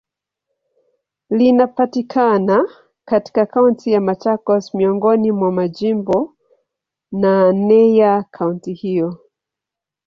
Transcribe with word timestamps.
Linapatikana 1.29 2.69
katika 3.05 3.45
Kaunti 3.45 3.91
ya 3.91 4.01
Machakos, 4.01 4.73
miongoni 4.75 5.31
mwa 5.31 5.51
majimbo 5.51 6.35
naneya 7.11 8.23
kaunti 8.31 8.73
hiyo. 8.73 9.19